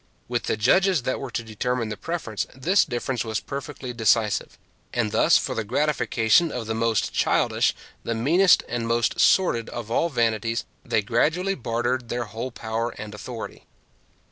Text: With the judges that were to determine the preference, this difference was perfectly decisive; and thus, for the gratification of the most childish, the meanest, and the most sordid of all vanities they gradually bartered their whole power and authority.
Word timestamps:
With 0.27 0.45
the 0.45 0.57
judges 0.57 1.03
that 1.03 1.19
were 1.19 1.29
to 1.29 1.43
determine 1.43 1.89
the 1.89 1.95
preference, 1.95 2.47
this 2.55 2.83
difference 2.85 3.23
was 3.23 3.39
perfectly 3.39 3.93
decisive; 3.93 4.57
and 4.91 5.11
thus, 5.11 5.37
for 5.37 5.53
the 5.53 5.63
gratification 5.63 6.51
of 6.51 6.65
the 6.65 6.73
most 6.73 7.13
childish, 7.13 7.75
the 8.03 8.15
meanest, 8.15 8.63
and 8.67 8.85
the 8.85 8.87
most 8.87 9.19
sordid 9.19 9.69
of 9.69 9.91
all 9.91 10.09
vanities 10.09 10.65
they 10.83 11.03
gradually 11.03 11.53
bartered 11.53 12.09
their 12.09 12.23
whole 12.23 12.49
power 12.49 12.89
and 12.97 13.13
authority. 13.13 13.67